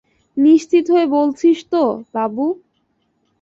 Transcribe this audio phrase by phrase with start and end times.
[0.37, 1.83] নিশ্চিত হয়ে বলছিস তো,
[2.13, 2.45] বাবু?